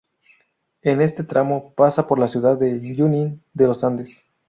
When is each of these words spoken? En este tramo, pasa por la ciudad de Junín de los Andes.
En 0.81 0.99
este 0.99 1.23
tramo, 1.23 1.73
pasa 1.75 2.07
por 2.07 2.17
la 2.17 2.27
ciudad 2.27 2.57
de 2.57 2.91
Junín 2.97 3.43
de 3.53 3.67
los 3.67 3.83
Andes. 3.83 4.25